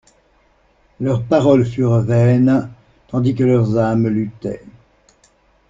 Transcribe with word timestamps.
Leurs 0.99 1.21
paroles 1.23 1.63
furent 1.63 1.99
vaines, 1.99 2.71
tandis 3.07 3.35
que 3.35 3.43
leurs 3.43 3.77
âmes 3.77 4.07
luttaient. 4.07 4.65